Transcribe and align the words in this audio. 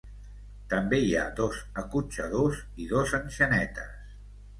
També 0.73 0.99
hi 1.01 1.11
ha 1.19 1.25
dos 1.39 1.59
acotxadors 1.81 2.63
i 2.85 2.87
dos 2.95 3.13
enxanetes. 3.19 4.09